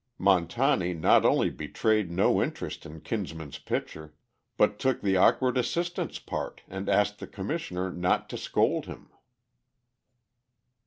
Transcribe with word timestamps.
Montani 0.17 0.95
not 0.99 1.25
only 1.25 1.51
betrayed 1.51 2.09
no 2.09 2.41
interest 2.41 2.87
in 2.87 3.01
Kinsman's 3.01 3.59
picture, 3.59 4.15
but 4.57 4.79
took 4.79 4.99
the 4.99 5.15
awkward 5.15 5.57
assistant's 5.59 6.17
part, 6.17 6.63
and 6.67 6.89
asked 6.89 7.19
the 7.19 7.27
Commissioner 7.27 7.91
not 7.91 8.27
to 8.31 8.37
scold 8.39 8.87
him. 8.87 9.11